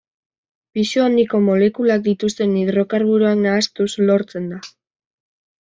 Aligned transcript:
Pisu 0.77 1.03
handiko 1.07 1.41
molekulak 1.49 2.03
dituzten 2.09 2.57
hidrokarburoak 2.63 3.39
nahastuz 3.45 3.91
lortzen 4.11 4.53
da. 4.55 4.63